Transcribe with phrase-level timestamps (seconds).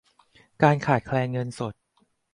[0.63, 1.73] การขาดแคลนเงินสด